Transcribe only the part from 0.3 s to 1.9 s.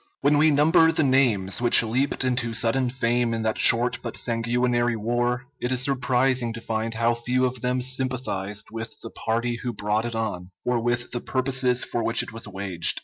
we number the names which